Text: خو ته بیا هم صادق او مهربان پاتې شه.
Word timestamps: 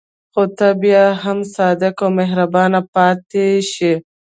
خو 0.31 0.43
ته 0.57 0.67
بیا 0.81 1.03
هم 1.23 1.39
صادق 1.55 1.95
او 2.03 2.09
مهربان 2.19 2.73
پاتې 2.93 3.45
شه. 3.71 3.93